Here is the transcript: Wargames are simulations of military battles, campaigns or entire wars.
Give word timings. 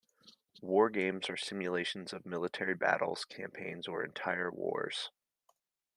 Wargames 0.63 1.29
are 1.29 1.37
simulations 1.37 2.11
of 2.11 2.25
military 2.25 2.73
battles, 2.73 3.23
campaigns 3.23 3.87
or 3.87 4.03
entire 4.03 4.49
wars. 4.49 5.11